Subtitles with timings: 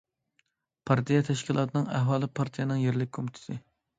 [0.89, 3.61] پارتىيە تەشكىلاتىنىڭ ئەھۋالى پارتىيەنىڭ يەرلىك كومىتېتى.